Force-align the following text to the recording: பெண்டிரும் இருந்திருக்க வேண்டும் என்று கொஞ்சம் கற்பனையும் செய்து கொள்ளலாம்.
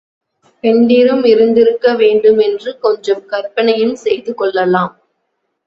பெண்டிரும் 0.63 1.23
இருந்திருக்க 1.23 1.93
வேண்டும் 1.93 2.39
என்று 2.39 2.79
கொஞ்சம் 2.79 3.23
கற்பனையும் 3.25 3.95
செய்து 3.95 4.33
கொள்ளலாம். 4.35 4.93